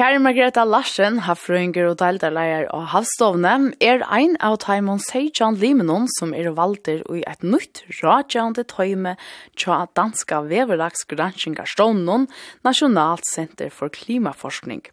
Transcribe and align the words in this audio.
Kære 0.00 0.16
Margareta 0.16 0.62
Larsen, 0.64 1.18
hafrøynger 1.26 1.90
og 1.90 1.98
deildarleier 2.00 2.70
og 2.72 2.86
havstovne, 2.94 3.50
er 3.84 4.00
ein 4.08 4.38
av 4.40 4.54
Taimon 4.62 5.02
Seijan 5.04 5.58
Limenon 5.60 6.06
som 6.14 6.32
er 6.32 6.48
valder 6.56 7.02
i 7.12 7.20
et 7.28 7.44
nytt 7.44 7.82
radjande 7.98 8.64
tøyme 8.64 9.12
tja 9.60 9.82
danska 9.92 10.38
veverlagsgranskingarstånden 10.48 12.30
Nasjonalt 12.64 13.28
Senter 13.28 13.68
for 13.68 13.92
Klimaforskning. 13.92 14.86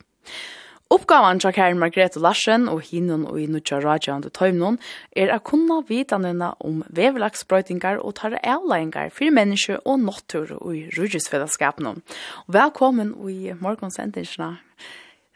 Oppgavan 0.88 1.42
til 1.44 1.52
Karin 1.52 1.80
Margrethe 1.82 2.22
Larsen 2.24 2.70
og 2.72 2.80
hinnen 2.88 3.26
og 3.28 3.42
i 3.42 3.48
nutja 3.52 3.82
radjavande 3.84 4.30
tøymnon 4.32 4.78
er 5.20 5.34
a 5.36 5.40
kunna 5.44 5.82
vitanina 5.90 6.54
om 6.64 6.80
veverlagsbrøytingar 6.96 8.00
og 8.00 8.16
tar 8.16 8.38
avlæringar 8.40 9.12
for 9.12 9.34
menneske 9.36 9.82
og 9.84 10.00
natur 10.06 10.54
og 10.62 10.78
i 10.78 10.86
rujusfellesskapnum. 10.96 12.00
Velkommen 12.48 13.12
i 13.28 13.52
morgonsendingsna, 13.60 14.54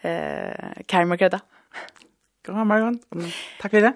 eh, 0.04 0.84
Karin 0.88 1.12
Margrethe. 1.12 1.42
God 2.48 2.66
morgen, 2.66 3.02
takk 3.60 3.72
for 3.72 3.80
det. 3.90 3.94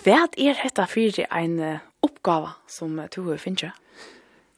Hva 0.00 0.24
er 0.24 0.56
dette 0.62 0.86
for 0.88 1.26
en 1.28 1.80
oppgave 2.02 2.54
som 2.66 2.96
du 2.96 3.36
finner? 3.36 3.76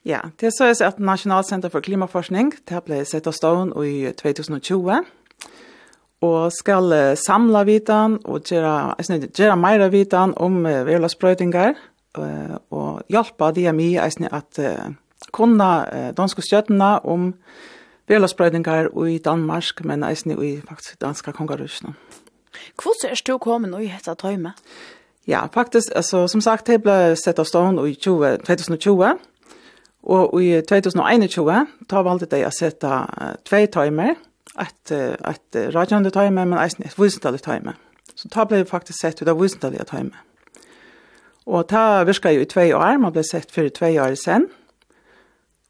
Ja, 0.04 0.20
det 0.40 0.46
er 0.46 0.50
så 0.54 0.86
at 0.86 1.00
Nasjonal 1.00 1.44
Center 1.44 1.68
for 1.68 1.80
Klimaforskning, 1.80 2.54
det 2.68 2.84
ble 2.84 3.04
sett 3.04 3.26
av 3.26 3.34
stående 3.34 3.82
i 3.84 4.12
2020, 4.12 5.02
og 6.24 6.52
skal 6.52 6.92
uh, 6.92 7.14
samla 7.18 7.62
vitan 7.68 8.18
og 8.26 8.42
gjera, 8.48 8.94
eisne, 8.98 9.20
gjera 9.28 9.56
meira 9.58 9.88
vitan 9.92 10.34
om 10.36 10.64
uh, 10.66 10.82
virla 10.86 11.10
sprøytingar 11.10 11.76
uh, 12.18 12.56
og 12.74 13.04
hjelpa 13.12 13.52
DMI 13.54 13.92
eisne, 14.02 14.30
at 14.34 14.58
uh, 14.58 14.90
kunna 15.32 15.70
uh, 15.86 16.08
danske 16.16 16.42
stjøttena 16.42 16.98
om 17.06 17.32
virla 18.08 18.26
sprøytingar 18.30 18.90
i 19.06 19.18
Danmark, 19.22 19.84
men 19.84 20.06
eisne 20.08 20.34
i 20.42 20.56
faktisk 20.60 21.00
danska 21.00 21.32
kongarusna. 21.32 21.94
Hvordan 22.82 23.10
er 23.12 23.22
du 23.26 23.38
kommet 23.38 23.70
nå 23.70 23.78
i 23.84 23.92
dette 23.92 24.14
tøyme? 24.18 24.54
Ja, 25.28 25.46
faktisk, 25.52 25.92
altså, 25.94 26.26
som 26.26 26.40
sagt, 26.40 26.66
det 26.66 26.82
ble 26.82 27.14
sett 27.20 27.38
av 27.38 27.44
stånd 27.44 27.78
i 27.84 27.94
20, 27.94 28.38
2020, 28.46 29.18
og 30.08 30.38
i 30.40 30.54
2021 30.64 31.66
da 31.90 32.02
valgte 32.02 32.30
de 32.32 32.46
å 32.46 32.54
sette 32.54 32.88
uh, 32.88 33.34
tve 33.44 33.66
tøymer, 33.70 34.16
ett 34.60 34.90
ett 34.90 35.74
rajande 35.74 36.10
tajme 36.10 36.44
men 36.44 36.58
eisen 36.58 36.84
ett 36.84 36.98
vusendaligt 36.98 37.44
tajme. 37.44 37.72
Så 38.14 38.28
ta 38.28 38.44
blev 38.44 38.64
faktiskt 38.64 39.00
sett 39.00 39.22
ut 39.22 39.28
av 39.28 39.38
vusendaligt 39.38 39.86
tajme. 39.86 40.16
Och 41.44 41.68
ta 41.68 42.04
viskar 42.04 42.30
ju 42.30 42.40
i 42.40 42.44
två 42.44 42.60
år, 42.60 42.98
man 42.98 43.12
blev 43.12 43.22
sett 43.22 43.50
för 43.50 43.68
två 43.68 43.86
år 43.86 44.14
sen. 44.14 44.48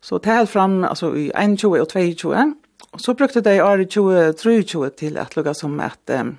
Så 0.01 0.19
ta 0.19 0.31
helt 0.31 0.51
fram 0.51 0.85
alltså 0.85 1.17
i 1.17 1.33
21 1.59 1.83
och 1.83 1.91
22 2.17 2.55
och 2.91 3.01
så 3.01 3.15
brukte 3.15 3.41
de 3.41 3.63
år 3.63 3.87
23 3.91 4.91
till 4.91 5.19
att 5.19 5.37
lugga 5.37 5.55
som 5.55 5.81
att 5.81 6.11
um, 6.11 6.37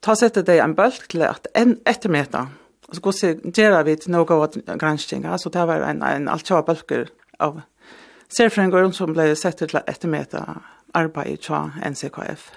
ta 0.00 0.16
sätta 0.16 0.42
dig 0.42 0.58
en 0.58 0.74
bulk 0.74 1.08
till 1.08 1.22
att 1.22 1.46
en 1.54 1.78
ett 1.84 2.04
meter. 2.04 2.46
Och 2.88 2.94
så 2.94 3.00
går 3.00 3.12
se 3.12 3.38
gera 3.44 3.82
vi 3.82 3.96
till 3.96 4.10
några 4.10 4.48
granskningar 4.76 5.36
så 5.36 5.48
det 5.48 5.66
var 5.66 5.76
en 5.76 6.02
en 6.02 6.28
allt 6.28 6.66
bulker 6.66 7.08
av 7.38 7.60
serfringar 8.28 8.90
som 8.90 9.12
blev 9.12 9.34
sett 9.34 9.58
till 9.58 9.76
ett 9.86 10.04
meter 10.04 10.44
arbeid 10.96 11.44
fra 11.44 11.70
NCKF. 11.84 12.50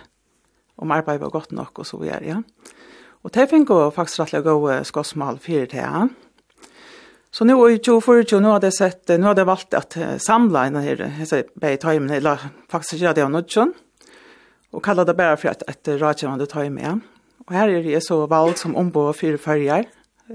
Om 0.79 0.91
arbeidet 0.95 1.21
var 1.21 1.33
godt 1.35 1.51
nok 1.51 1.79
og 1.79 1.85
så 1.85 1.99
videre, 1.99 2.23
ja. 2.25 2.41
Og 3.23 3.33
det 3.35 3.49
finner 3.51 3.67
jo 3.67 3.91
faktisk 3.91 4.21
rett 4.21 4.33
rettelig 4.33 4.55
gå 4.55 4.83
skåsmål 4.87 5.39
fire 5.43 5.65
til 5.67 5.83
ja. 5.83 6.07
Så 7.31 7.45
nå 7.45 7.57
i 7.69 7.77
2024, 7.77 8.39
nå 8.41 8.55
har 8.55 8.61
det 8.63 8.71
sett, 8.73 9.11
nå 9.11 9.27
har 9.27 9.35
det 9.37 9.45
valgt 9.45 9.75
at 9.77 9.97
samla 10.17 10.65
en 10.65 10.75
här, 10.75 11.13
jag 11.19 11.27
säger, 11.27 11.45
bäge 11.53 11.77
tøymen, 11.77 12.09
eller 12.09 12.39
faktiskt 12.69 13.01
göra 13.01 13.13
det 13.13 13.23
av 13.23 13.31
nudgen. 13.31 13.73
og 14.71 14.83
kalla 14.83 15.05
det 15.05 15.13
bare 15.17 15.37
for 15.37 15.49
att 15.49 15.63
et 15.69 15.87
rådgjørende 15.87 16.45
tøymen, 16.45 16.83
ja. 16.83 16.93
Og 17.47 17.53
her 17.53 17.69
er 17.69 17.81
det 17.83 18.03
så 18.03 18.25
valgt 18.25 18.59
som 18.59 18.75
ombå 18.75 19.13
fire 19.13 19.37
følger, 19.37 19.83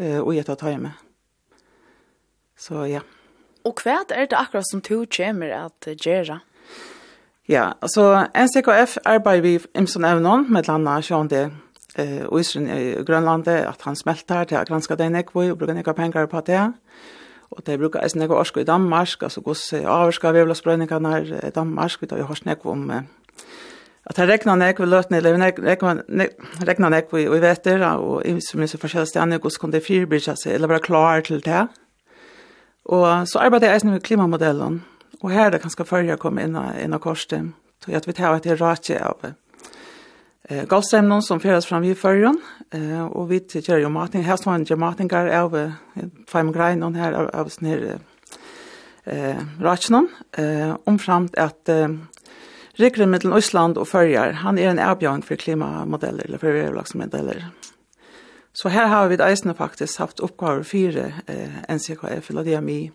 eh, 0.00 0.19
och 0.19 0.34
ett 0.34 0.48
av 0.48 0.56
tajme. 0.56 0.92
Så 2.59 2.86
ja. 2.86 3.00
Og 3.65 3.81
hva 3.81 4.04
er 4.10 4.26
det 4.26 4.36
akkurat 4.36 4.66
som 4.71 4.81
to 4.81 5.04
kommer 5.06 5.50
att 5.50 6.06
göra? 6.06 6.41
Ja, 7.49 7.72
altså 7.82 8.27
NCKF 8.34 8.97
arbeider 9.05 9.43
vi 9.43 9.59
imsen 9.77 10.05
evnen, 10.05 10.47
med 10.53 10.65
landa 10.69 11.00
sjån 11.05 11.28
det 11.28 11.43
eh, 11.99 12.25
og 12.25 12.41
i 12.41 12.94
Grønlandet, 13.05 13.66
at 13.69 13.82
han 13.84 13.97
smelter 13.97 14.44
til 14.49 14.56
å 14.56 14.65
granske 14.65 14.97
det 14.97 15.10
nekvøy, 15.12 15.50
og 15.50 15.59
bruker 15.59 15.77
nekvå 15.77 15.93
penger 15.93 16.27
på 16.27 16.41
det. 16.47 16.62
Og 17.53 17.60
det 17.66 17.77
bruker 17.78 18.00
eisen 18.00 18.22
nekvå 18.22 18.38
orsko 18.41 18.62
i 18.62 18.65
Danmark, 18.65 19.22
altså 19.22 19.43
gos 19.44 19.72
avvarska 19.75 20.33
vevlasbrøyningene 20.33 21.21
i 21.44 21.53
Danmark, 21.53 22.00
vi 22.00 22.09
tar 22.09 22.22
jo 22.22 22.31
hørst 22.31 22.49
nekvå 22.49 22.72
om 22.72 22.91
at 24.06 24.16
det 24.16 24.28
regner 24.28 24.56
nekvå 24.60 24.88
løtene, 24.88 25.21
eller 25.21 25.37
regner 26.65 26.97
nekvå 26.97 27.21
i 27.27 27.43
vetter, 27.44 27.84
og 27.93 28.25
i 28.25 28.38
som 28.41 28.60
minst 28.60 28.81
forskjellige 28.81 29.12
stedene, 29.12 29.38
gos 29.38 29.60
kan 29.60 29.72
det 29.72 29.84
fyrbyrja 29.84 30.33
seg, 30.37 30.56
eller 30.56 30.72
være 30.72 30.87
klar 30.88 31.21
til 31.21 31.44
det. 31.44 31.66
Og 32.84 33.28
så 33.28 33.44
arbeider 33.44 33.69
jeg 33.69 33.83
eisen 33.83 33.93
med 33.93 34.00
klimamodellen, 34.00 34.83
Och 35.24 35.30
här 35.30 35.50
där 35.50 35.84
før 35.84 36.02
jeg 36.04 36.18
kom 36.18 36.38
inn 36.38 36.56
en 36.56 36.92
av 36.92 36.98
korsten. 36.98 37.54
Så 37.84 37.96
att 37.96 38.08
vi 38.08 38.12
tar 38.12 38.36
ett 38.36 38.60
rake 38.60 39.04
av 39.04 39.32
eh 40.50 40.64
golfsämnen 40.64 41.22
som 41.22 41.40
føres 41.40 41.66
fram 41.66 41.82
vid 41.82 41.96
førjen, 41.96 42.40
eh 42.70 43.06
och 43.06 43.30
vi 43.30 43.40
tycker 43.40 43.78
ju 43.78 43.88
Martin 43.88 44.22
här 44.22 44.36
står 44.36 44.54
en 44.54 44.78
Martin 44.78 45.08
går 45.08 45.28
över 45.28 45.72
fem 46.28 46.52
greiner 46.52 46.86
och 46.86 46.94
här 46.94 47.12
av 47.36 47.48
snär 47.48 47.98
eh 49.04 49.36
Rachnon 49.60 50.08
eh 50.32 50.76
omframt 50.84 51.38
at 51.38 51.50
att 51.50 51.68
eh, 51.68 51.88
Rikren 52.74 53.10
mellan 53.10 53.32
Øsland 53.38 53.78
och 53.78 53.88
Førjar, 53.88 54.32
han 54.32 54.58
är 54.58 54.68
en 54.68 54.78
erbjörn 54.78 55.22
för 55.22 55.36
klimatmodeller 55.36 56.24
eller 56.24 56.38
for 56.38 56.48
överlagsmodeller. 56.48 57.46
Så 58.52 58.68
här 58.68 58.86
har 58.86 59.08
vi 59.08 59.16
det 59.16 59.24
eisne 59.24 59.54
faktiskt 59.54 59.98
haft 59.98 60.20
oppgaver 60.20 60.62
fire 60.62 61.14
eh, 61.26 61.74
NCKF 61.76 62.30
eller 62.30 62.44
DMI 62.44 62.92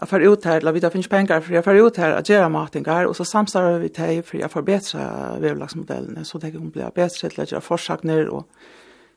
jag 0.00 0.08
får 0.08 0.22
ut 0.22 0.44
här, 0.44 0.56
eller 0.56 0.72
vi 0.72 0.80
tar 0.80 0.90
finns 0.90 1.08
pengar 1.08 1.40
för 1.40 1.54
jag 1.54 1.64
får 1.64 1.76
ut 1.76 1.96
här 1.96 2.12
att 2.12 2.28
göra 2.28 2.48
matingar 2.48 3.04
och 3.04 3.16
så 3.16 3.24
samstarvar 3.24 3.78
vi 3.78 3.88
till 3.88 4.22
för 4.22 4.38
jag 4.38 4.50
förbättra 4.50 5.36
vävlagsmodellen 5.38 6.24
så 6.24 6.38
det 6.38 6.50
kan 6.50 6.70
bli 6.70 6.84
bättre 6.94 7.28
till 7.28 7.40
att 7.40 7.52
göra 7.52 7.60
försakner 7.60 8.28
och 8.28 8.48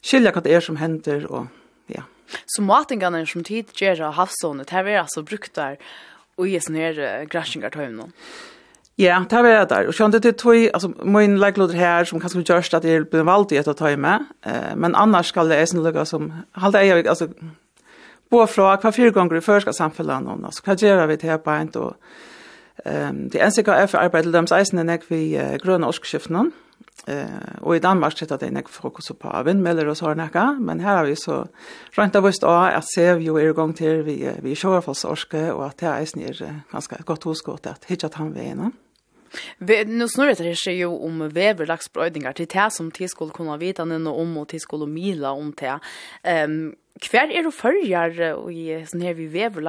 skilja 0.01 0.31
vad 0.35 0.43
det 0.43 0.53
är 0.53 0.61
som 0.61 0.77
händer 0.77 1.31
och 1.31 1.45
ja. 1.87 2.03
Så 2.45 2.61
matingarna 2.61 3.25
som 3.25 3.43
tid 3.43 3.65
gör 3.73 4.11
havsånet, 4.11 4.69
här 4.69 4.85
är 4.85 4.99
alltså 4.99 5.21
brukt 5.21 5.53
där 5.53 5.77
och 6.35 6.47
i 6.47 6.59
sån 6.59 6.75
här 6.75 7.25
grashingar 7.25 7.69
tar. 7.69 8.11
Ja, 8.95 9.25
det 9.29 9.35
var 9.35 9.49
det 9.49 9.65
där. 9.65 9.87
Och 9.87 9.93
kände 9.93 10.19
det 10.19 10.31
tog, 10.31 10.69
alltså 10.73 10.93
min 11.03 11.39
lägglåder 11.39 11.73
här 11.73 12.05
som 12.05 12.19
kanske 12.19 12.53
görs 12.53 12.73
att 12.73 12.81
det 12.81 13.11
blir 13.11 13.23
valt 13.23 13.51
i 13.51 13.57
ett 13.57 13.67
att 13.67 13.77
ta 13.77 13.97
med. 13.97 14.25
Men 14.75 14.95
annars 14.95 15.27
ska 15.27 15.43
det 15.43 15.55
är 15.55 15.65
lugga 15.83 16.05
som, 16.05 16.41
halda 16.51 16.83
jag, 16.83 17.07
alltså 17.07 17.27
bo 18.33 18.43
fra 18.49 18.75
hva 18.75 18.91
fire 18.91 19.13
ganger 19.15 19.39
i 19.39 19.45
førska 19.45 19.75
samfunnet 19.77 20.25
noen, 20.25 20.45
altså 20.49 20.65
hva 20.65 20.77
gjør 20.79 21.05
vi 21.13 21.21
til 21.21 21.41
på 21.41 21.57
en 21.57 21.75
og 21.85 21.97
Um, 22.85 23.29
det 23.29 23.39
NCKF 23.39 23.93
arbeider 23.95 24.31
dem 24.33 24.47
eisen 24.49 24.81
er 24.81 24.87
nek 24.87 25.05
vi 25.07 25.37
uh, 25.37 25.53
grønne 25.61 25.87
årskskiftene, 25.87 26.47
uh, 27.07 27.51
og 27.61 27.75
i 27.77 27.79
Danmark 27.79 28.17
sitter 28.17 28.39
det 28.41 28.49
nek 28.51 28.67
fokus 28.67 29.11
på 29.19 29.33
vindmøller 29.45 29.91
og 29.91 29.97
sånne 29.99 30.25
ikke, 30.27 30.47
men 30.59 30.81
her 30.81 30.97
har 30.97 31.05
vi 31.07 31.15
så 31.15 31.43
rent 31.95 32.17
av 32.17 32.25
vist 32.25 32.43
av 32.43 32.73
at 32.73 32.89
se 32.89 33.05
vi 33.21 33.29
jo 33.29 33.37
er 33.37 33.51
i 33.51 33.55
gang 33.55 33.75
til 33.77 34.01
vi, 34.07 34.17
vi 34.41 34.57
kjører 34.57 34.83
for 34.83 34.97
årske, 35.13 35.45
og 35.53 35.67
at 35.69 35.79
det 35.79 35.91
eisen 35.93 36.25
er 36.25 36.41
ganske 36.73 36.99
godt 37.05 37.29
huskått 37.29 37.69
at 37.69 37.85
hittet 37.87 38.17
han 38.19 38.33
ved 38.33 38.55
innan. 38.55 38.73
Nu 39.85 40.07
snurrar 40.07 40.35
det 40.35 40.55
sig 40.55 40.77
ju 40.77 40.85
om 40.85 41.29
väverlaxbrödingar 41.29 42.33
till 42.33 42.47
det 42.47 42.69
som 42.71 42.91
till 42.91 43.09
skulle 43.09 43.31
kunna 43.31 43.57
veta 43.57 43.85
nu 43.85 44.09
om 44.09 44.37
och 44.37 44.47
till 44.47 44.59
skulle 44.59 44.85
mila 44.85 45.31
om 45.31 45.53
det. 45.59 45.79
Ehm 46.23 46.75
Hver 46.93 47.31
er 47.33 47.41
du 47.41 47.49
følger 47.51 48.13
i 48.53 48.85
sånn 48.85 49.01
her 49.01 49.15
vi 49.17 49.25
og 49.25 49.63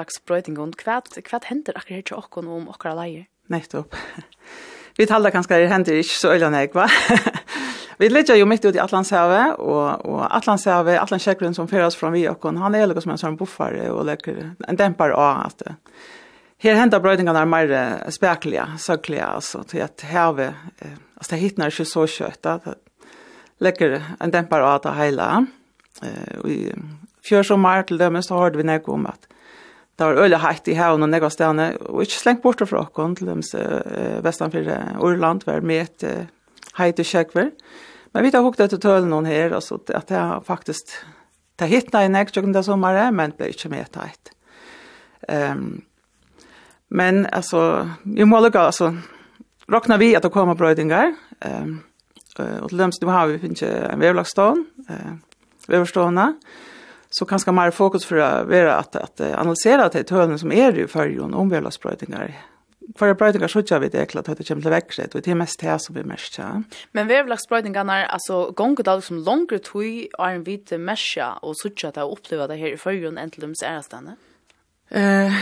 hva, 0.85 1.01
hva 1.01 1.41
hender 1.49 1.73
akkurat 1.73 1.97
her 1.97 2.03
til 2.03 2.19
åkken 2.19 2.49
om 2.53 2.69
akkurat 2.69 2.99
leier? 2.99 3.25
Nettopp. 3.49 3.97
Vi 4.99 5.07
taler 5.11 5.33
kanskje 5.35 5.57
det 5.59 5.71
hender 5.73 5.97
ikke 5.99 6.15
så 6.15 6.35
øyne 6.37 6.61
jeg, 6.63 6.71
va? 6.75 6.85
vi 8.01 8.09
ligger 8.09 8.37
jo 8.39 8.47
midt 8.47 8.65
ute 8.65 8.79
i 8.79 8.83
Atlantshavet, 8.83 9.57
og, 9.59 10.05
og 10.07 10.37
Atlantshavet, 10.37 11.01
Atlantsjeklen 11.01 11.55
som 11.55 11.67
fører 11.67 11.89
oss 11.89 11.99
fra 11.99 12.13
vi 12.15 12.29
åkken, 12.31 12.61
han 12.63 12.77
er 12.79 12.87
liksom 12.93 13.11
en 13.11 13.19
sånn 13.19 13.39
buffare 13.41 13.89
og 13.91 14.05
leker, 14.07 14.39
en 14.69 14.79
dempar 14.79 15.17
av 15.19 15.49
at 15.49 15.67
Her 16.65 16.79
hentar 16.79 17.03
brøydingarna 17.05 17.43
er 17.45 17.49
meir 17.51 17.73
spekliga, 18.15 18.63
søkliga, 18.81 19.35
altså, 19.37 19.61
til 19.69 19.83
at 19.85 20.01
heve, 20.09 20.47
altså, 20.81 21.35
det 21.35 21.41
hittnar 21.43 21.75
ikke 21.75 21.85
så 21.85 22.07
kjøtt, 22.09 22.41
det 22.65 22.77
legger 23.61 23.99
en 24.17 24.33
dempar 24.33 24.65
av 24.65 24.79
det 24.87 24.95
heila. 24.97 25.27
I 26.49 26.73
fjørsommer 27.29 27.85
til 27.85 28.01
dømes, 28.01 28.31
så 28.31 28.41
hørte 28.41 28.63
vi 28.63 28.67
nek 28.71 28.89
om 28.89 29.05
at 29.13 29.29
det 29.95 30.09
var 30.09 30.25
øyla 30.25 30.41
heit 30.41 30.73
i 30.73 30.79
hevn 30.79 31.05
og 31.05 31.13
nek 31.13 31.29
av 31.29 31.37
stedene, 31.37 31.69
og 31.85 32.01
ikke 32.03 32.23
slengt 32.23 32.43
bort 32.43 32.65
fra 32.65 32.81
okkon 32.81 33.13
til 33.15 33.29
dem 33.29 33.45
uh, 33.45 34.25
vestanfyr 34.25 34.73
Orland, 35.05 35.45
var 35.47 35.61
med 35.61 35.85
et 35.85 36.33
heit 36.81 36.99
i 36.99 37.11
kjekver. 37.13 37.53
Men 38.17 38.25
vi 38.25 38.33
tar 38.33 38.43
hukt 38.43 38.65
etter 38.65 38.81
tølen 38.81 39.13
noen 39.13 39.29
her, 39.29 39.53
altså, 39.53 39.83
at 39.93 40.09
det 40.09 40.29
faktisk, 40.49 40.97
det 41.61 41.69
hittnar 41.69 42.09
i 42.09 42.15
nek, 42.17 42.33
tjøkken 42.33 42.57
det 42.57 42.65
sommeret, 42.65 43.13
men 43.13 43.37
det 43.37 43.43
ble 43.43 43.53
ikke 43.53 43.77
med 43.77 44.01
heit. 44.01 44.39
Ehm 45.29 45.75
Men 46.89 47.27
alltså 47.27 47.91
jag 48.05 48.29
måste 48.29 48.51
gå 48.51 48.59
alltså 48.59 48.97
räknar 49.69 49.99
vi 49.99 50.17
att 50.17 50.23
det 50.23 50.29
kommer 50.29 50.55
brödingar. 50.55 51.15
Ehm 51.41 51.81
och 52.63 52.69
till 52.69 52.79
döms 52.79 53.01
nu 53.01 53.07
har 53.07 53.27
vi 53.27 53.39
finns 53.39 53.63
en 53.63 54.01
vävlagstån 54.01 54.67
eh 54.89 55.15
vävstona 55.67 56.35
så 57.11 57.25
kanske 57.25 57.53
mer 57.53 57.71
fokus 57.71 58.05
för 58.05 58.17
att 58.17 58.47
vara 58.47 58.75
att 58.75 58.97
att 58.97 59.21
analysera 59.21 59.89
det 59.89 60.11
hörnen 60.11 60.39
som 60.39 60.53
är 60.53 60.73
ju 60.73 60.87
för 60.87 61.07
ju 61.07 61.21
om 61.21 61.49
vävlagsbrödingar. 61.49 62.33
För 62.97 63.15
brödingar 63.15 63.49
så 63.49 63.63
tjänar 63.63 63.81
vi 63.81 63.89
det 63.89 64.07
klart 64.07 64.29
att 64.29 64.39
det 64.39 64.49
kommer 64.49 64.71
växa 64.71 65.03
och 65.15 65.21
det 65.25 65.31
är 65.31 65.35
mest 65.35 65.63
här 65.63 65.79
som 65.79 65.95
vi 65.95 66.05
mest 66.05 66.39
ja. 66.39 66.63
Men 66.93 67.09
vävlagsbrödingarna 67.09 67.97
är 67.97 68.07
alltså 68.07 68.51
gånger 68.51 68.83
dag 68.85 69.03
som 69.03 69.19
långt 69.19 69.63
tog 69.65 69.85
är 70.19 70.31
en 70.31 70.43
vit 70.43 70.73
mescha 70.79 71.33
och 71.43 71.57
så 71.57 71.71
tjänar 71.71 72.05
att 72.05 72.13
uppleva 72.19 72.47
det 72.47 72.57
här 72.57 72.73
i 72.73 72.77
förrjun 72.77 73.19
äntligen 73.19 73.55
är 73.65 73.83
det 73.91 74.17
Eh 74.89 75.33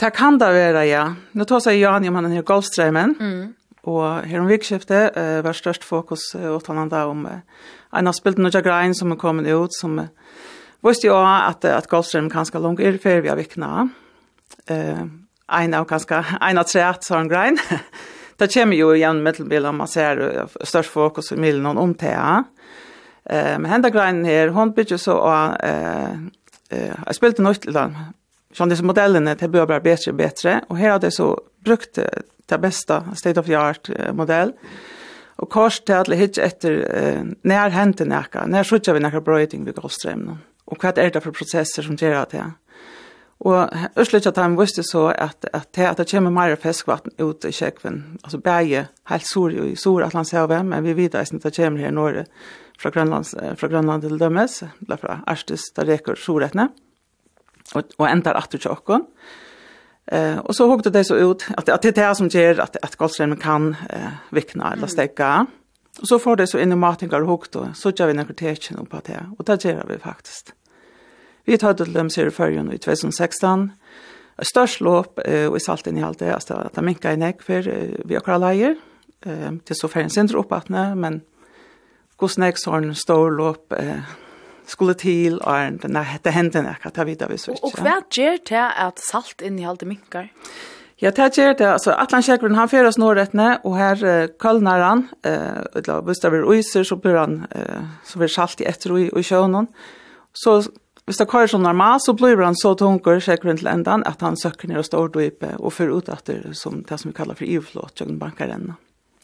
Det 0.00 0.12
kan 0.16 0.38
det 0.40 0.48
være, 0.48 0.84
ja. 0.88 1.02
Nå 1.36 1.44
tar 1.44 1.60
seg 1.60 1.76
Jan 1.76 2.06
om 2.08 2.16
han 2.16 2.30
er 2.32 2.44
golfstreimen, 2.46 3.16
mm. 3.20 3.40
og 3.90 4.24
her 4.24 4.40
om 4.40 4.48
vikskiftet 4.48 5.16
uh, 5.16 5.40
var 5.44 5.56
størst 5.56 5.84
fokus 5.84 6.30
uh, 6.38 6.54
åt 6.54 6.70
han 6.72 6.88
da 6.88 7.04
om 7.10 7.26
uh, 7.28 7.42
en 7.96 8.08
av 8.08 8.16
spilt 8.16 8.40
noen 8.40 8.64
grein 8.64 8.96
som 8.98 9.12
er 9.12 9.20
kommet 9.20 9.50
ut, 9.50 9.76
som 9.76 9.98
uh, 10.00 10.08
visste 10.86 11.10
jo 11.10 11.18
at, 11.20 11.66
at 11.68 11.88
golfstreimen 11.90 12.30
kan 12.32 12.48
skal 12.48 12.64
langt 12.64 12.80
før 13.02 13.20
vi 13.20 13.28
har 13.28 13.36
vikna. 13.36 13.88
Uh, 14.70 15.04
en 15.50 15.74
av 15.74 15.84
kanskje, 15.90 16.22
en 16.40 16.62
av 16.62 16.68
treet 16.70 17.04
sa 17.04 17.18
han 17.18 17.28
grein. 17.28 17.58
det 18.40 18.48
kommer 18.54 18.78
jo 18.78 18.94
igjen 18.94 19.20
middelbilen, 19.24 19.76
man 19.82 19.90
ser 19.90 20.22
uh, 20.22 20.56
størst 20.64 20.94
fokus 20.94 21.32
i 21.34 21.36
middelen 21.36 21.68
og 21.74 21.82
om 21.82 21.92
til 21.94 22.16
han. 22.16 22.48
Uh, 23.28 23.58
men 23.60 23.68
henne 23.68 23.92
greinen 23.92 24.24
her, 24.24 24.54
hun 24.56 24.72
bygger 24.72 25.02
så 25.02 25.18
å... 25.20 25.36
Uh, 25.60 26.24
uh, 26.72 26.96
jeg 27.04 27.18
spilte 27.18 27.44
nødt 27.44 27.60
til 27.66 27.76
den, 27.76 27.98
Så 28.52 28.64
dessa 28.64 28.82
modellerna 28.82 29.34
det 29.34 29.48
blir 29.48 29.66
bara 29.66 29.80
bättre 29.80 30.10
och 30.10 30.16
bättre 30.16 30.64
och 30.68 30.76
här 30.78 30.90
har 30.90 30.98
det 30.98 31.10
så 31.10 31.40
brukt 31.64 31.98
det 32.46 32.58
bästa 32.58 33.14
state 33.14 33.40
of 33.40 33.46
the 33.46 33.54
art 33.54 33.90
modell. 34.12 34.52
Och 35.40 35.50
kors 35.50 35.80
till 35.80 35.94
att 35.94 36.08
hitta 36.08 36.42
efter 36.42 36.70
eh, 36.94 37.22
när 37.42 37.70
händer 37.70 38.04
näka, 38.04 38.46
när 38.46 38.64
skjuter 38.64 38.92
vi 38.94 39.00
näka 39.00 39.20
bröting 39.20 39.64
vid 39.64 39.74
Golfströmmen. 39.74 40.38
Och 40.64 40.84
vad 40.84 40.98
är 40.98 41.10
det 41.10 41.20
för 41.20 41.30
processer 41.30 41.82
som 41.82 41.96
ger 41.96 42.26
det? 42.30 42.52
Och 43.38 43.68
ösligt 43.96 44.26
att 44.26 44.36
han 44.36 44.56
visste 44.56 44.82
så 44.82 45.06
att 45.06 45.44
att 45.52 45.72
det 45.72 45.86
att 45.86 45.96
det 45.96 46.10
kommer 46.10 46.30
mer 46.30 46.56
fiskvatten 46.56 47.12
ut 47.18 47.44
i 47.44 47.52
Tjeckien. 47.52 48.18
Alltså 48.22 48.38
berge, 48.38 48.86
helt 49.04 49.26
sur 49.26 49.50
i 49.60 50.46
vem 50.46 50.68
men 50.68 50.84
vi 50.84 50.92
vet 50.92 51.14
att 51.14 51.42
det 51.42 51.56
kommer 51.56 51.78
här 51.78 51.90
norr 51.90 52.24
från 52.78 52.92
Grönland 52.92 53.26
från 53.56 53.70
Grönland 53.70 54.02
till 54.02 54.18
Dömes, 54.18 54.62
därför 54.78 55.20
Arktis 55.26 55.60
där 55.74 55.84
det 55.86 56.04
går. 56.04 56.18
Mm 56.28 56.68
og, 57.74 57.94
og 57.98 58.08
endar 58.08 58.38
at 58.40 58.50
til 58.50 58.70
okkon. 58.70 59.06
Eh, 60.10 60.38
og 60.38 60.54
så 60.56 60.66
hugde 60.66 60.90
det 60.90 61.06
så 61.06 61.18
ut 61.20 61.46
at, 61.56 61.68
at 61.68 61.82
det 61.82 61.92
er 61.92 61.98
det 62.00 62.16
som 62.18 62.30
gjør 62.30 62.64
at, 62.64 62.76
at 62.82 62.96
golfstrømmen 62.98 63.38
kan 63.40 63.74
eh, 63.90 64.12
vikna 64.34 64.72
eller 64.74 64.90
stekka. 64.90 65.46
Og 66.00 66.06
så 66.06 66.18
får 66.18 66.40
det 66.40 66.48
så 66.50 66.60
inn 66.62 66.72
i 66.72 66.78
matingar 66.78 67.26
og 67.26 67.46
og 67.56 67.76
så 67.76 67.92
gjør 67.92 68.10
vi 68.10 68.16
nekker 68.18 68.34
tekjen 68.38 68.86
på 68.86 69.00
det, 69.06 69.20
og 69.38 69.46
det 69.46 69.64
gjør 69.64 69.86
vi 69.88 69.98
faktisk. 69.98 70.54
Vi 71.46 71.56
tar 71.56 71.74
det 71.74 71.86
til 71.86 71.94
dem 71.94 72.10
ser 72.10 72.26
i 72.26 72.30
førjen 72.30 72.72
i 72.72 72.78
2016, 72.78 73.72
størst 74.42 74.80
låp 74.80 75.20
eh, 75.24 75.48
og 75.48 75.56
i 75.56 75.64
salten 75.64 75.98
i 75.98 76.02
alt 76.02 76.20
det, 76.20 76.32
altså 76.32 76.54
at 76.64 76.74
det 76.76 76.84
minket 76.84 77.16
i 77.16 77.20
nek 77.20 77.42
for 77.42 77.66
eh, 77.66 77.98
vi 78.04 78.16
akkurat 78.16 78.40
leier, 78.40 78.76
eh, 79.26 79.50
til 79.66 79.76
så 79.76 79.88
ferien 79.88 80.10
sindre 80.10 80.40
oppatne, 80.40 80.94
men 80.96 81.22
hvordan 82.18 82.46
nekk 82.46 82.60
så 82.60 82.76
en 82.76 82.94
stor 82.94 83.30
låp 83.34 83.72
eh, 83.76 84.04
skulle 84.70 84.94
til, 84.98 85.40
og 85.42 85.86
nei, 85.90 86.04
det 86.24 86.34
hendte 86.34 86.62
nekka, 86.64 86.92
det 86.94 87.06
vidar 87.08 87.30
vi 87.32 87.38
så 87.40 87.54
ikke. 87.54 87.66
Og 87.66 87.80
hva 87.82 87.96
gjør 88.06 88.38
det 88.50 88.66
at 88.86 89.02
salt 89.02 89.42
inneholder 89.44 89.90
minkar? 89.90 90.30
Ja, 91.00 91.10
det 91.16 91.30
gjør 91.38 91.54
det. 91.56 91.66
Altså, 91.66 91.94
Atlan 91.96 92.22
Kjekvren, 92.22 92.58
han 92.58 92.68
fyrer 92.68 92.90
oss 92.90 92.98
nordrettene, 93.00 93.54
og 93.64 93.78
her 93.78 94.02
uh, 94.04 94.26
kølner 94.40 94.84
han, 94.84 95.06
uh, 95.24 96.02
hvis 96.04 96.20
det 96.20 96.32
blir 96.34 96.44
uiser, 96.44 96.84
så 96.84 96.98
blir 97.00 97.16
han, 97.16 97.40
uh, 97.56 97.88
så 98.04 98.20
blir 98.20 98.32
salt 98.32 98.60
i 98.60 98.68
etter 98.68 98.92
og 98.98 99.18
i 99.18 99.24
sjøen. 99.24 99.66
Så 100.36 100.62
Hvis 101.08 101.18
det 101.18 101.26
kører 101.28 101.48
som 101.50 101.62
normalt, 101.62 102.04
så 102.04 102.12
blir 102.14 102.38
han 102.38 102.54
så 102.54 102.74
tungur 102.78 103.18
sikkert 103.18 103.58
til 103.58 103.66
endan 103.66 104.04
at 104.06 104.20
han 104.20 104.36
søkker 104.36 104.68
ned 104.68 104.78
og 104.78 104.84
står 104.84 105.08
dype 105.08 105.56
og 105.58 105.72
fører 105.72 105.96
ut 105.96 106.10
etter 106.12 106.52
som 106.54 106.84
det 106.86 107.00
som 107.00 107.10
vi 107.10 107.16
kallar 107.16 107.34
for 107.34 107.48
ivflåt, 107.48 107.98
jøgn 107.98 108.20
bankar. 108.20 108.52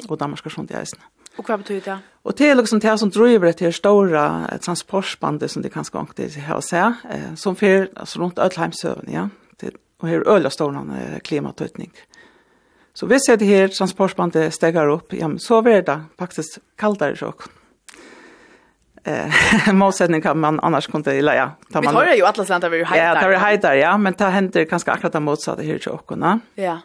Og 0.08 0.18
Danmark 0.18 0.40
skal 0.40 0.50
sånt 0.50 0.72
i 0.74 0.78
eisene. 0.80 1.06
Och 1.36 1.48
hva 1.48 1.56
betyr 1.58 1.80
det? 1.80 1.98
Och 2.22 2.34
det 2.36 2.50
är 2.50 2.54
liksom 2.54 2.78
det 2.78 2.98
som 2.98 3.10
driver 3.10 3.46
det 3.46 3.60
här 3.60 3.70
stora 3.70 4.48
transportsbandet 4.60 5.50
som 5.50 5.62
det 5.62 5.68
kan 5.68 5.84
skånka 5.84 6.12
till 6.12 6.30
här 6.30 6.56
och. 6.56 6.94
Eh, 7.10 7.34
som 7.34 7.56
för 7.56 7.88
altså, 7.96 8.20
runt 8.20 8.38
Ödlheimsövn, 8.38 9.12
ja. 9.12 9.28
Det, 9.56 9.70
och 10.00 10.08
här 10.08 10.28
öliga 10.28 10.50
stora 10.50 10.78
eh, 10.78 11.18
klimatøytning. 11.18 11.92
Så 12.94 13.06
vi 13.06 13.20
ser 13.20 13.36
det 13.36 13.44
här 13.44 13.68
transportsbandet 13.68 14.54
steger 14.54 14.88
upp, 14.88 15.12
ja, 15.12 15.38
så 15.38 15.62
blir 15.62 15.82
det 15.82 16.00
faktisk 16.18 16.58
kallare 16.76 17.16
sjokk. 17.16 17.42
eh 19.04 19.72
målsättning 19.72 20.22
kan 20.22 20.38
man 20.38 20.60
annars 20.60 20.86
kunde 20.86 21.12
eller 21.12 21.34
ja 21.34 21.50
tar 21.72 21.82
man 21.82 21.94
Vi 21.94 22.00
tar 22.00 22.14
ju 22.14 22.22
alla 22.22 22.58
där 22.58 22.70
vi 22.70 22.82
hajtar. 22.84 23.06
Ja, 23.06 23.28
det 23.28 23.34
är 23.34 23.38
hajtar 23.38 23.74
ja, 23.74 23.98
men 23.98 24.14
det 24.18 24.24
händer 24.24 24.64
ganska 24.64 24.92
akkurat 24.92 25.12
det 25.12 25.20
motsatta 25.20 25.62
här 25.62 25.78
till 25.78 25.92
och 25.92 26.18
Ja. 26.54 26.78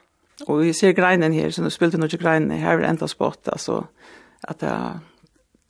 Och 0.47 0.63
vi 0.63 0.73
ser 0.73 0.91
greinen 0.91 1.33
här 1.33 1.49
så 1.49 1.61
nu 1.61 1.69
spelar 1.69 1.91
det 1.91 1.97
nog 1.97 2.09
greinen 2.09 2.51
här 2.51 2.79
är 2.79 2.81
ända 2.81 3.07
sport 3.07 3.47
alltså 3.47 3.87
at 4.47 4.59
det 4.59 4.75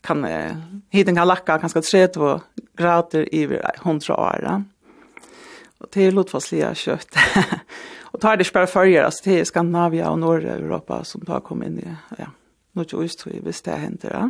kan 0.02 0.26
hiten 0.90 1.16
kan 1.16 1.28
lacka 1.28 1.60
kanske 1.62 1.82
32 1.82 2.40
grader 2.78 3.36
i 3.36 3.44
100 3.46 4.16
år. 4.16 4.64
Og 5.82 5.90
det 5.94 6.08
er 6.08 6.16
lotfastliga 6.16 6.74
kjøtt. 6.78 7.18
og 8.12 8.22
tar 8.22 8.38
det 8.38 8.50
bara 8.54 8.68
altså 9.06 9.24
det 9.26 9.40
er 9.40 9.46
Skandinavia 9.46 10.10
og 10.12 10.20
norra 10.20 10.58
Europa 10.58 11.04
som 11.04 11.22
tar 11.26 11.42
kom 11.46 11.64
inn 11.64 11.80
i 11.80 11.88
ja. 12.18 12.32
noe 12.74 12.86
tror 12.86 13.36
jag 13.36 13.46
visst 13.46 13.66
det 13.66 13.78
henter, 13.78 14.10
Ja. 14.12 14.30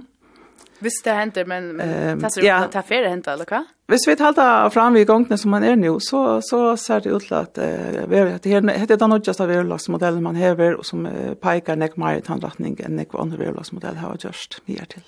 Visst 0.81 1.03
det 1.03 1.11
händer 1.11 1.45
men, 1.45 1.75
men 1.75 2.13
um, 2.13 2.21
passar 2.21 2.41
ja. 2.41 2.67
ta 2.71 2.81
färre 2.81 3.07
händer 3.07 3.33
eller 3.33 3.45
vad? 3.49 3.63
Visst 3.87 4.07
vi 4.07 4.15
håller 4.23 4.69
fram 4.69 4.97
i 4.97 5.03
gången 5.05 5.37
som 5.37 5.51
man 5.51 5.63
är 5.63 5.75
nu 5.75 5.99
så 5.99 6.41
så 6.41 6.77
ser 6.77 7.01
det 7.01 7.09
ut 7.09 7.31
att 7.31 7.57
eh, 7.57 7.65
vi 8.07 8.39
det 8.41 8.71
heter 8.71 8.97
det 8.97 9.07
något 9.07 9.27
just 9.27 9.41
av 9.41 9.51
överlagsmodellen 9.51 10.23
man 10.23 10.35
häver 10.35 10.75
och 10.75 10.85
som 10.85 11.05
uh, 11.05 11.33
peker 11.33 11.75
nek 11.75 11.97
mer 11.97 12.15
i 12.15 12.21
tannretning 12.21 12.79
enn 12.85 12.95
nek 12.95 13.13
andre 13.13 13.45
överlagsmodell 13.45 13.95
har 13.95 14.17
just 14.19 14.61
mye 14.65 14.85
till. 14.85 15.03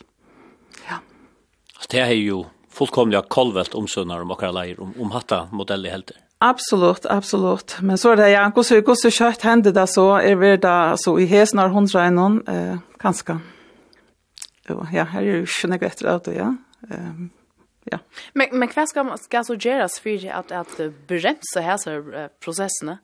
Ja. 0.90 0.96
Det 1.90 2.00
är 2.00 2.12
ju 2.12 2.44
fullkomliga 2.70 3.22
kolvelt 3.22 3.74
omsønner 3.74 4.22
om 4.22 4.32
och 4.32 4.44
alla 4.44 4.62
lejer 4.62 4.80
om 4.80 4.94
om 5.00 5.12
hatta 5.12 5.48
modeller 5.52 5.90
helt. 5.90 6.12
Absolut, 6.38 7.06
absolut. 7.06 7.78
Men 7.82 7.98
så 7.98 8.12
er 8.12 8.16
det 8.16 8.30
ja, 8.30 8.50
hvordan 8.50 8.64
så 8.64 8.76
hur 8.76 8.96
så 8.96 9.72
det 9.72 9.88
så 9.88 10.18
är 10.18 10.36
vi 10.36 10.58
där 10.58 10.96
så 10.96 11.20
i 11.20 11.26
häsnar 11.26 11.70
hundra 11.70 12.10
någon 12.10 12.48
eh 12.48 12.78
ganska. 13.00 13.40
Och 14.70 14.86
ja, 14.94 15.04
här 15.04 15.22
är 15.22 15.26
ju 15.26 15.46
sjönne 15.46 15.78
bättre 15.78 16.12
att 16.12 16.28
ja. 16.28 16.56
Ehm 16.90 17.08
um, 17.10 17.30
ja. 17.84 18.00
Men 18.34 18.48
men 18.52 18.70
hva 18.70 18.86
skal, 18.88 19.18
skal 19.18 19.46
så 19.46 19.56
gjøres 19.56 20.00
for 20.00 20.30
att 20.32 20.52
at 20.52 20.78
bremse 21.08 21.62
här 21.62 21.78
så 21.78 22.04
processerna? 22.40 22.98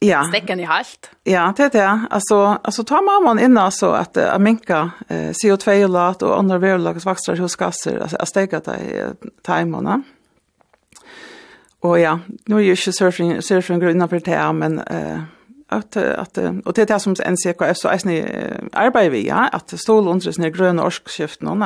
Ja. 0.00 0.24
Stäcken 0.24 0.60
i 0.60 0.64
halt. 0.64 1.10
Ja, 1.24 1.52
det 1.56 1.64
er 1.64 1.68
det. 1.68 2.06
Alltså 2.10 2.36
alltså 2.36 2.84
tar 2.84 3.02
man 3.02 3.24
man 3.24 3.38
in 3.38 3.58
alltså 3.58 3.90
att 3.90 4.16
äh, 4.16 4.38
minka 4.38 4.90
eh, 5.08 5.30
CO2 5.30 5.88
lat 5.88 6.22
och 6.22 6.38
andra 6.38 6.58
vävlagsvaxter 6.58 7.36
hos 7.36 7.56
gasser 7.56 7.98
alltså 7.98 8.16
att 8.16 8.28
stäcka 8.28 8.60
det 8.60 8.78
i 8.78 9.04
timene. 9.42 10.02
Och 11.80 12.00
ja, 12.00 12.18
nu 12.46 12.56
är 12.56 12.60
ju 12.60 12.76
surfing 12.76 13.42
surfing 13.42 13.80
grunna 13.80 14.08
på 14.08 14.18
det 14.18 14.52
men 14.52 14.78
eh 14.78 15.20
att 15.70 15.96
att 15.96 16.38
och 16.64 16.72
det 16.72 16.82
är 16.82 16.86
det 16.86 17.00
som 17.00 17.12
NCKF 17.12 17.76
så 17.76 17.88
är 17.88 18.00
ni 18.04 18.22
arbetar 18.72 19.10
vi 19.10 19.26
ja 19.26 19.48
att 19.48 19.80
stål 19.80 20.08
under 20.08 20.32
såna 20.32 20.50
gröna 20.50 20.84
orskskiften 20.84 21.48
och 21.48 21.56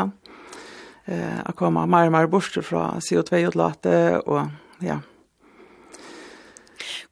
eh 1.05 1.41
att 1.45 1.57
komma 1.57 1.87
mer 1.87 2.07
och 2.07 2.13
mer 2.13 2.27
bort 2.27 2.57
från 2.63 3.01
CO2 3.01 3.49
utlåte 3.49 4.19
och 4.19 4.43
ja. 4.79 5.01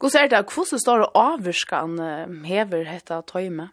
Hur 0.00 0.08
ser 0.08 0.28
det 0.28 0.40
ut? 0.40 0.56
Hur 0.56 0.98
det 0.98 1.04
avskan 1.14 1.98
hever 2.44 2.84
detta 2.84 3.22
tajme? 3.22 3.68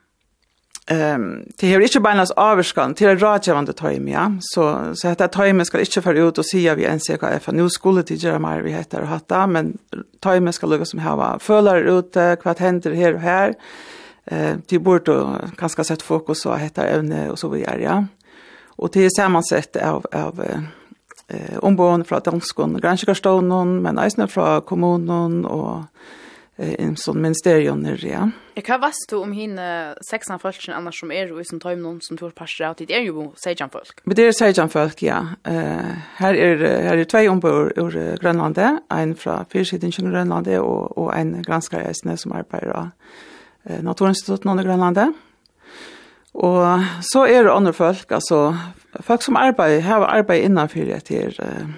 Ehm 0.92 1.46
det 1.58 1.74
har 1.74 1.82
inte 1.82 2.00
bannats 2.00 2.32
avskan 2.32 2.94
till 2.94 3.20
rådgivande 3.20 3.74
tajm 3.74 4.08
ja. 4.08 4.32
Så 4.40 4.96
så 4.96 5.08
att 5.08 5.18
det 5.18 5.28
tajmen 5.28 5.66
ska 5.66 5.80
inte 5.80 6.02
för 6.02 6.14
ut 6.14 6.38
och 6.38 6.46
säga 6.46 6.76
vi 6.76 6.86
en 6.86 7.00
cirka 7.00 7.40
för 7.40 7.52
nu 7.52 7.70
skulle 7.70 8.02
det 8.02 8.24
göra 8.24 8.40
mer 8.40 8.62
vi 8.62 8.72
heter 8.72 9.02
och 9.02 9.08
hatta 9.08 9.48
men 9.48 9.78
tajmen 10.20 10.54
ska 10.54 10.68
lugga 10.68 10.86
som 10.86 11.00
här 11.00 11.16
var 11.16 11.40
följer 11.40 12.00
ut 12.00 12.18
kvart 12.42 12.60
händer 12.60 12.92
här 12.92 13.14
och 13.14 13.20
här 13.20 13.54
eh 14.26 14.58
till 14.68 14.82
bort 14.82 15.08
och 15.08 15.28
kanske 15.58 15.84
sätta 15.84 16.04
fokus 16.06 16.42
så 16.42 16.56
heter 16.56 16.86
ävne 16.86 17.30
och 17.30 17.40
så 17.40 17.50
vidare 17.50 17.82
ja. 17.82 18.06
Och 18.68 18.92
till 18.92 19.10
sammansätt 19.12 19.76
av 19.76 20.06
av 20.12 20.42
eh 21.28 21.58
ombon 21.60 22.04
från 22.04 22.22
danskon 22.24 22.80
granskarston 22.82 23.82
men 23.82 23.98
även 23.98 24.28
från 24.28 24.62
kommunen 24.62 25.46
och 25.46 25.84
i 26.60 26.96
sån 26.96 27.22
ministerium 27.22 27.80
nu 27.80 27.98
ja. 28.02 28.30
Jag 28.54 28.66
kan 28.66 28.82
vast 28.82 29.10
du 29.10 29.16
om 29.16 29.32
hinne 29.32 29.96
sexan 30.10 30.40
folken 30.40 30.74
annars 30.74 31.00
som 31.00 31.12
är 31.12 31.42
i 31.42 31.46
som 31.46 31.60
tajm 31.60 31.82
någon 31.84 32.02
som 32.02 32.18
tror 32.18 32.32
passar 32.32 32.66
att 32.66 32.78
det 32.78 32.96
är 32.96 33.00
ju 33.02 33.30
sejan 33.36 33.70
folk. 33.70 34.00
Men 34.04 34.16
det 34.16 34.28
är 34.28 34.32
sejan 34.32 34.70
folk 34.70 35.02
ja. 35.02 35.28
Eh 35.44 35.58
uh, 35.58 35.82
här 36.16 36.34
är 36.34 36.82
här 36.84 36.98
är 36.98 37.04
två 37.04 37.32
ombord 37.32 37.74
ur 37.76 38.18
Grönland, 38.22 38.60
en 38.90 39.16
från 39.16 39.46
Fyrsidin 39.46 39.90
i 39.90 40.02
Grönland 40.02 40.48
och 40.48 40.98
och 40.98 41.18
en 41.18 41.42
granskare 41.42 41.94
som 42.18 42.32
arbetar 42.32 42.92
eh 43.64 43.82
Naturinstitutet 43.84 44.60
i 44.60 44.64
Grönland. 44.64 45.00
Och 46.32 46.64
så 47.02 47.26
är 47.26 47.44
det 47.44 47.54
andra 47.54 47.74
folk 47.74 48.12
alltså 48.12 48.58
folk 49.00 49.22
som 49.22 49.36
arbetar 49.36 49.82
har 49.82 50.06
arbetat 50.06 50.46
innanför 50.46 50.80
det 50.80 51.10
uh, 51.40 51.70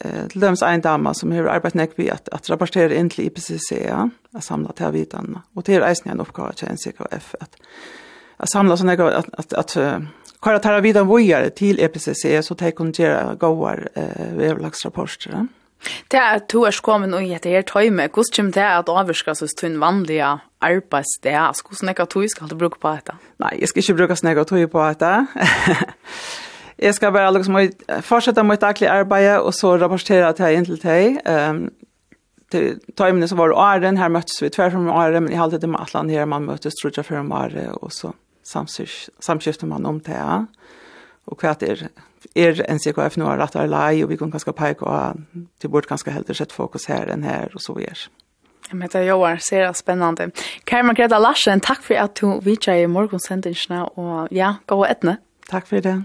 eh 0.00 0.28
till 0.28 0.40
dems 0.40 0.62
en 0.62 0.80
dama 0.80 1.14
som 1.14 1.32
har 1.32 1.44
arbetat 1.44 1.74
näck 1.74 1.90
vi 1.96 2.10
att 2.10 2.28
att 2.28 2.50
rapportera 2.50 2.94
in 2.94 3.10
till 3.10 3.26
IPCC 3.26 3.72
ja 3.72 4.10
att 4.32 4.44
samla 4.44 4.72
till 4.72 4.86
vitan 4.86 5.38
och 5.54 5.64
till 5.64 5.82
är 5.82 5.90
isen 5.90 6.12
en 6.12 6.20
uppgåva 6.20 6.52
till 6.52 6.68
NCKF 6.68 7.34
att 7.40 7.56
att 8.36 8.50
samla 8.50 8.76
såna 8.76 8.92
att 8.92 9.34
att 9.38 9.52
att 9.52 9.70
köra 10.44 10.58
till 10.58 10.80
vitan 10.82 11.08
vidare 11.08 11.50
till 11.50 11.80
IPCC 11.80 12.46
så 12.46 12.54
ta 12.54 12.70
kunna 12.70 13.34
goar 13.34 13.88
eh 13.94 14.36
vävlaxrapporter 14.36 15.30
ja. 15.32 15.46
Det 16.12 16.20
er 16.20 16.38
to 16.48 16.64
er 16.66 16.80
kommet 16.82 17.14
og 17.14 17.26
gjette 17.26 17.52
her 17.52 17.62
tøyme. 17.62 18.08
Hvordan 18.08 18.32
kommer 18.36 18.52
det 18.52 18.64
at 18.64 18.88
avvirka 18.88 19.34
så 19.34 19.48
tunn 19.60 19.80
vanlige 19.80 20.38
arbeidsdag? 20.60 21.60
Hvordan 21.66 21.88
er 21.88 21.92
det 21.92 22.02
at 22.02 22.14
du 22.14 22.28
skal 22.28 22.58
bruke 22.58 22.80
på 22.80 22.94
dette? 22.94 23.16
Nei, 23.38 23.58
jeg 23.60 23.68
skal 23.68 23.82
ikke 23.82 23.98
bruke 24.00 24.16
snakk 24.16 24.42
og 24.44 24.46
tøy 24.46 24.66
på 24.66 24.88
dette 24.88 25.26
jeg 26.84 26.94
skal 26.94 27.12
bare 27.14 27.32
liksom 27.32 27.56
fortsette 28.04 28.44
med 28.44 28.60
daglig 28.60 28.88
arbeid, 28.92 29.38
og 29.38 29.54
så 29.56 29.74
rapportere 29.80 30.32
til 30.32 30.44
jeg 30.44 30.60
inntil 30.60 30.78
til 30.78 30.90
deg. 30.90 31.18
Um, 31.24 31.64
til 32.52 32.80
tøymene 32.98 33.28
som 33.28 33.40
var 33.40 33.54
åren, 33.56 33.98
her 33.98 34.12
møttes 34.12 34.42
vi 34.42 34.52
tvær 34.52 34.76
om 34.78 34.90
åren, 34.92 35.26
men 35.26 35.32
i 35.34 35.58
det 35.58 35.68
med 35.68 35.80
Atlan 35.80 36.10
her, 36.10 36.24
man 36.24 36.46
møttes 36.46 36.76
trodde 36.78 37.00
jeg 37.00 37.08
før 37.08 37.22
om 37.24 37.32
året, 37.32 37.72
og 37.80 37.92
så 37.92 38.12
samskifter 38.44 39.66
man 39.66 39.86
om 39.86 40.00
det, 40.00 40.14
ja. 40.14 40.44
Og 41.26 41.40
hva 41.40 41.54
er, 41.64 41.88
er 42.36 42.60
NCKF 42.68 43.16
nå 43.16 43.30
har 43.30 43.40
rett 43.40 43.56
og 43.56 43.70
lei, 43.72 44.02
og 44.04 44.10
vi 44.12 44.18
kan 44.20 44.30
ganske 44.30 44.52
peke, 44.52 44.84
og 44.84 45.48
til 45.60 45.72
bort 45.72 45.88
ganske 45.88 46.12
helt 46.12 46.36
sett 46.36 46.52
fokus 46.52 46.84
her 46.92 47.08
enn 47.10 47.24
her, 47.24 47.48
og 47.54 47.64
så 47.64 47.74
videre. 47.78 48.12
Jeg 48.70 48.80
heter 48.80 49.04
Joar, 49.08 49.40
ser 49.44 49.66
det 49.66 49.76
spennende. 49.76 50.30
Kari 50.68 50.84
Margrethe 50.84 51.20
Larsen, 51.20 51.60
takk 51.64 51.82
for 51.84 52.00
at 52.00 52.16
du 52.20 52.40
vidtjer 52.44 52.84
i 52.84 52.88
morgensendingsene, 52.88 53.86
og 53.96 54.28
ja, 54.32 54.56
gå 54.68 54.82
og 54.84 54.88
etne. 54.90 55.18
Takk 55.50 55.68
for 55.68 55.84
det. 55.84 56.04